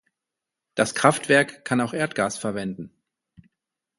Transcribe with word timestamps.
Das 0.73 0.95
Kraftwerk 0.95 1.63
kann 1.63 1.79
auch 1.79 1.93
Erdgas 1.93 2.35
verwenden. 2.39 2.91